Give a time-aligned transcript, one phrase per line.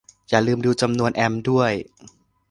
[0.29, 1.71] อย่าลืมดูจำนวนแอมป์ด้วย